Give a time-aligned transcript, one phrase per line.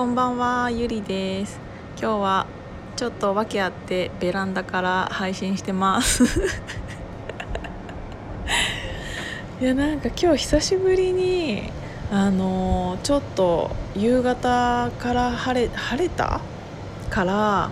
[0.00, 1.60] こんばんはゆりです。
[2.00, 2.46] 今日は
[2.96, 6.24] ちょっと訳あってベランダから配信してます。
[9.60, 11.70] いやなんか今日久しぶりに
[12.10, 16.40] あのちょっと夕方から晴れ晴れた
[17.10, 17.70] から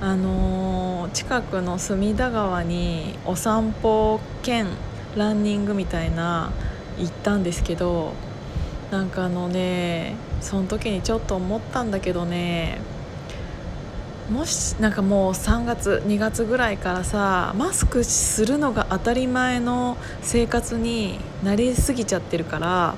[0.00, 4.66] あの近くの隅田川にお散歩兼
[5.16, 6.50] ランニングみたいな
[6.98, 8.14] 行ったんですけど
[8.90, 12.78] なんかあのねその時にちょっと思ったんだけどね
[14.30, 22.94] もしなんかもう3月2月ぐらいからさマスクするのが当たり前の生活になりすぎちゃってるから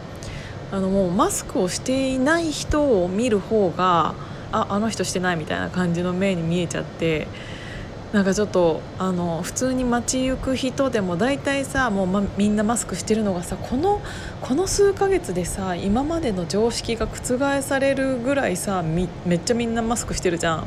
[0.71, 4.15] あのもうマスクをしていない人を見る方が
[4.53, 7.27] ああの人してないみたいな感じの目に見えちゃって
[8.13, 14.03] なんかちょっとあの普通に街行く人でも大体さもう、ま、みんなマスクしてるのがさこの
[14.43, 20.67] この数ヶ月でさ今までの常識が覆されるぐらいさめっちゃみんなマスクしてるじゃん、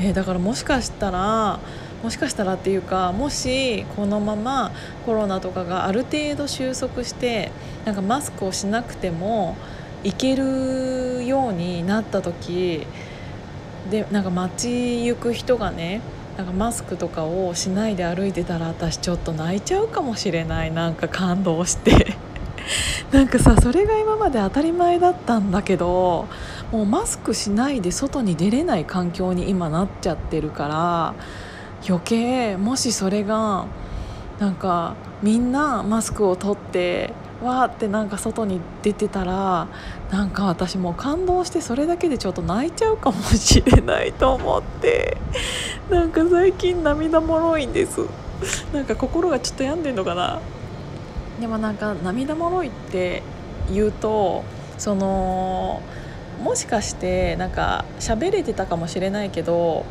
[0.00, 1.60] えー、だからもしかしたら
[2.02, 4.72] もしかしたらっていうかもしこのまま
[5.06, 7.52] コロナとかがある程度収束して
[7.84, 9.56] なんかマスクをしなくても
[10.02, 12.84] いけるようになった時
[13.88, 16.00] でなんか街行く人がね
[16.36, 20.72] なんかマスクとかをしないで歩いてたら私ちょっと泣いちゃうかもしれない。
[20.72, 22.16] なんか感動して。
[23.12, 26.26] なんかさそれが今まで当たり前だったんだけど
[26.70, 31.14] もうマスクしないで外に出れない環境に今なっちゃってるから
[31.86, 33.66] 余計もしそれが
[34.38, 37.12] なんかみんなマスクを取って
[37.42, 39.66] わーってなんか外に出てたら
[40.10, 45.16] なんか私も感動してそれだけでちょっと泣いちゃうかもしれないと思って
[45.90, 48.00] なんか最近涙もろいんです。
[48.72, 50.40] なんか心がちょっと病んでんのかな。
[51.40, 53.22] でもなんか涙もろいって
[53.72, 54.44] 言うと
[54.78, 55.80] その
[56.42, 59.84] もしかしてなんか喋れてたかもしれないけど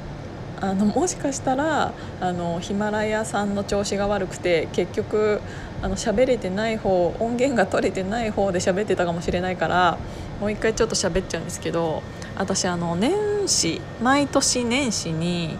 [0.61, 5.41] あのもしかしたらあのヒマラヤさんの調子が悪くて結局
[5.81, 9.97] あの喋れてない方音源が取れてない方で喋ってたかもしれないから
[10.39, 12.03] もう一回ちょっと喋っちゃうんですけど
[12.37, 15.57] 私あの年始毎年年始に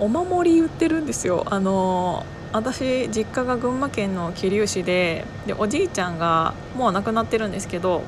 [0.00, 1.44] お守り売ってるんですよ。
[1.46, 8.02] あの私実家が群馬県の桐生市ででおじいちゃんがもう亡くなってるんですけど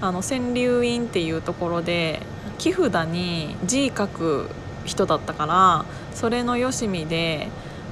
[0.00, 2.20] あの川柳院っていうところで
[2.58, 4.48] 木札に字書く
[4.84, 5.84] 人だったから
[6.14, 7.48] それのよしみで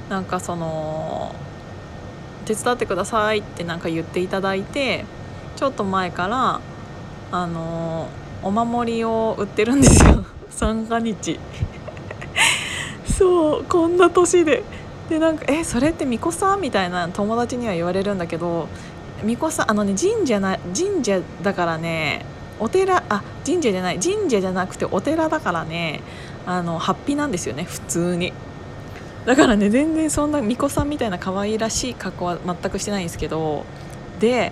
[0.09, 1.33] なんかその
[2.45, 5.05] 手伝ってくださいってなんか言っていただいて
[5.55, 6.61] ちょっと前から
[7.31, 8.09] あの
[8.43, 10.25] お守りを売ってるんですよ。
[10.49, 11.39] 三が日。
[13.17, 14.63] そうこんな年で。
[15.09, 18.69] でなんか「えそれって巫女さん?」みたいな友達には言われるんだけど
[19.21, 22.25] 巫女さんあのね神社な神社だからね
[22.59, 26.01] お寺あ神社じゃない神社じゃなくてお寺だからね
[26.45, 28.33] あのハッピーなんですよね普通に。
[29.25, 33.65] だからね全然そんな巫女さんみたいな可愛らしい格好は全くしてないんですけど
[34.19, 34.51] で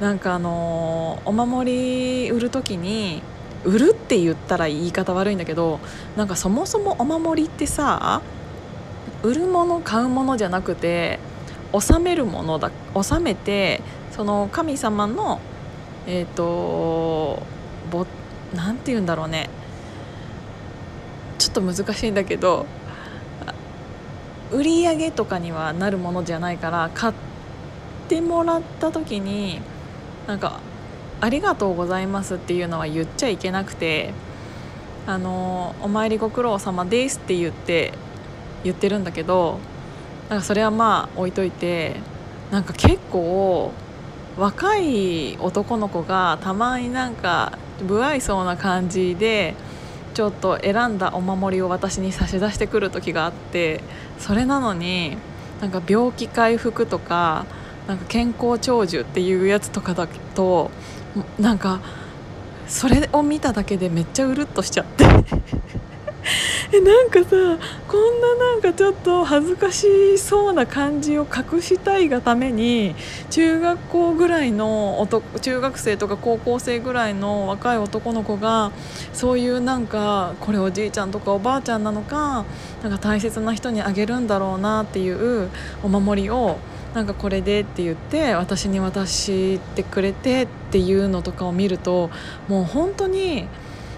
[0.00, 3.22] なんかあのお守り売る時に
[3.64, 5.80] 売るって言ったら言い方悪いんだけど
[6.16, 8.22] なんかそもそもお守りってさ
[9.22, 11.18] 売るもの買うものじゃなくて
[11.72, 13.82] 納めるものだ納めて
[14.12, 15.40] その神様の
[16.06, 17.42] えっ、ー、と
[17.90, 18.06] ぼ
[18.54, 19.50] なんて言うんだろうね。
[21.38, 22.66] ちょっと難しいんだけど
[24.52, 27.14] 売り上げとかにはなるものじゃないから買っ
[28.08, 29.60] てもらった時に
[30.26, 30.60] なんか
[31.20, 34.14] 「ありがとうございます」っていうのは言っちゃいけなくて
[35.06, 37.92] 「あのお参りご苦労様です」って言って
[38.62, 39.58] 言ってるんだけど
[40.28, 41.96] なんかそれはまあ置いといて
[42.50, 43.72] なんか結構
[44.38, 49.54] 若い男の子がたまになんか不愛想な感じで
[50.16, 53.82] ちょっと選んだお守りを私に差し出してくる時があって
[54.18, 55.18] それなのに
[55.60, 57.44] なんか病気回復とか
[57.86, 60.70] なんか健康長寿っていうやつとかだと
[61.38, 61.80] なんか
[62.66, 65.04] それを見ただけでめっちゃうるっとしちゃって。
[66.72, 72.94] えなんかさこんななんかちょっと恥ずかしそうな感じを隠したいがために
[73.30, 78.72] 中学校ぐらいの男中学生とか高校生ぐらいの若い男の子が
[79.12, 82.44] そういうなんかこれおじいちゃんとかおばあちゃんなのか
[82.82, 85.48] なんか大切な人にあげるんだろうなっていう
[85.82, 86.58] お守りを
[86.94, 92.10] なんかこれでって言って私に渡してくれてっていうのとかを見ると
[92.48, 93.48] もう本当に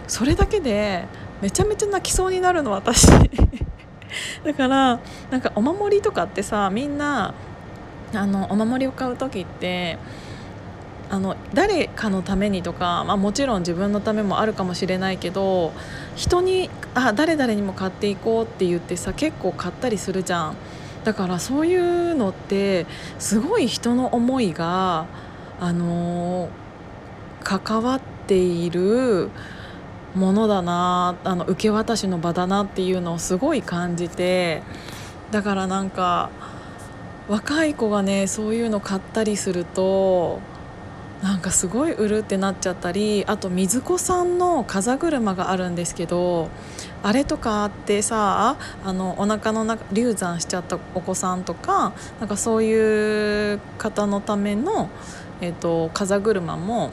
[0.09, 1.05] それだけで
[1.41, 3.09] めちゃめちゃ泣きそうになるの私。
[4.45, 5.01] だから
[5.31, 7.35] なんかお守りとかってさみんな
[8.15, 9.99] あのお守りを買う時って
[11.11, 15.73] あの誰かのためにとか、まあ、もちろん自分のためもあるかもしれないけど
[16.17, 20.57] 人にあ誰々にも買っていこうって言ってさ結構買ったりするじゃん。
[21.05, 22.87] だからそういうのって
[23.19, 25.07] すごい人の思いが
[25.61, 26.51] あの
[27.43, 29.31] 関わっている
[30.15, 34.63] ものだなあの受け渡しの場だなっていうのをすごい感じて
[35.31, 36.31] だからなんか
[37.29, 40.41] 若い子がねそういうの買ったりすると
[41.23, 46.49] なんかすごい売るってなっちゃったりあと水子さんの風車があるんですけど
[47.03, 54.91] あれとかあってさあのお腹の中流産しちゃったお子さんとかなんかそういう方のための、
[55.41, 56.93] えーと、風車も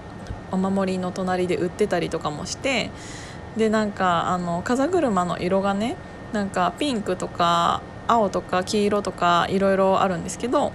[0.51, 2.91] お守りの隣で売ってたりとかもして
[3.57, 5.95] でなんかあの風車の色がね
[6.33, 10.71] なんかピンクとか青とか黄色とかいろいろあるんですけど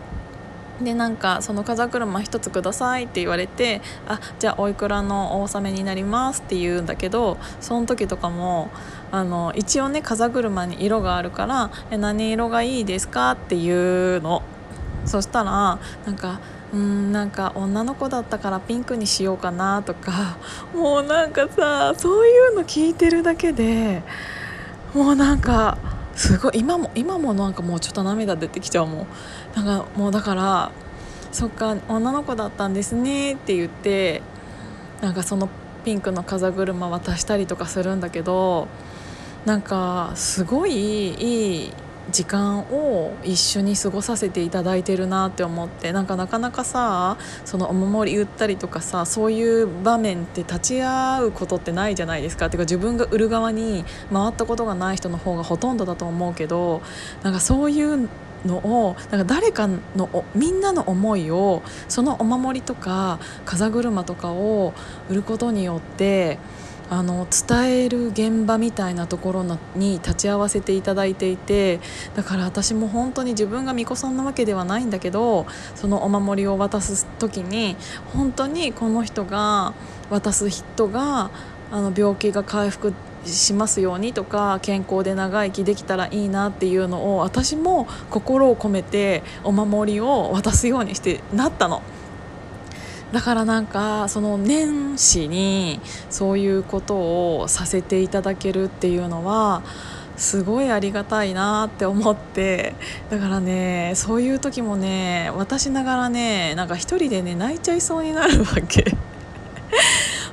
[0.82, 8.70] でなんかその風車1つくださいって言われてあじゃあおいくらのお納めになりますって言うんだけどその時とかも
[9.12, 13.70] あの一応ね風車に色があるから「え何色がいいですか?」ってい
[14.16, 14.42] うの
[15.04, 16.40] そしたらなんか
[16.72, 20.38] うんなんか女の子だったからピンクにしようかなとか
[20.74, 24.02] もうなんかさそういうの聞いてるだけで
[24.94, 25.78] もうなんか
[26.14, 29.06] すごい今も今もなんかもうちょっと涙出てきちゃうもん。
[29.54, 30.70] なんかもうだから
[31.32, 34.22] そっか女の子だったんですねって言って
[35.00, 35.48] なんかその
[35.84, 38.68] ピンクの風車渡したりとかするんだけど
[39.44, 41.72] なんかすごいいい
[42.10, 52.46] 時間を一緒に過ごさせていただいてるなって思ってなんかなかなかさそのお守り売ったりとかさそういう場面って立ち会うことってないじゃないですか。
[52.46, 56.82] っていうか自分が売る側に回ったことがない人の方がほとんどだと思うけど
[57.22, 58.08] なんかそういう
[58.44, 64.72] のをなんか誰かのみんなの思いをそのお守りとか風車とかを
[65.08, 66.38] 売ることによって
[66.90, 71.78] あの伝える現場みたいなところに立ち会わせていただいていて
[72.16, 75.46] だから私も本当に自分が巫女さんなわけではないんだけど
[75.76, 77.76] そのお守りを渡す時に
[78.12, 79.72] 本当にこの人が
[80.10, 81.30] 渡す人が
[81.70, 82.92] あの病気が回復
[83.24, 91.82] しますようにとか健康で長生きできたらいいなっていうのを私も心を込めてお守りを渡すようにしてなったの。
[93.12, 95.80] だからなんかその年始に
[96.10, 99.62] そういうことをさせていただけるっていうのは
[100.16, 102.74] すごいありがたいなって思って
[103.08, 108.84] だからねそういう時もね私ながらねなんか一人でね泣いちゃいそうになるわけ。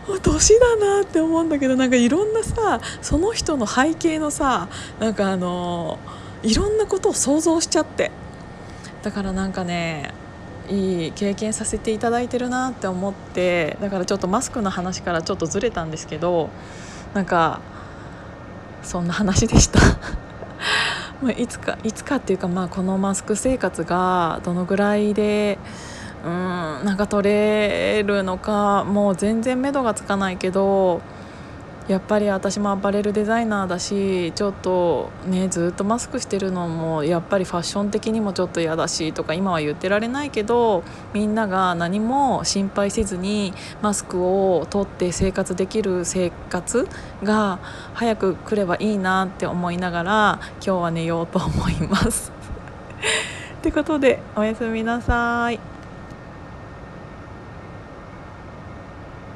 [0.07, 4.68] も う年だなって思うんだけどなんかいろんなさその人の背景のさ
[5.00, 6.00] なんかあの
[6.44, 8.12] いろんなことを想像しちゃって
[9.03, 10.13] だからなんかね
[10.69, 16.49] いい経験させていただいてるなって思ってだからちょっとマスクの話からちょっとずれたんですけど
[17.13, 17.61] なんか
[18.83, 19.79] そんな話でした。
[21.21, 25.57] まいつかいつかっていうかまあこのマスク生活がどのぐらいで
[26.23, 26.31] うん
[26.85, 31.01] なんか取れるのかもう全然目処がつかないけど
[31.87, 46.89] やっぱり私もアパレルデザイナーだしちょっとねずっとマスクしてるのもやっぱりファッション的にもちょっと嫌だしとか今は言ってられないけどみんなが何も心配せずにマスクを取って生活できる生活
[47.23, 47.59] が
[47.94, 52.33] 早く来ればいいなって思いながら今日は寝ようと思います。
[53.59, 55.76] ってことでおやすみなさい。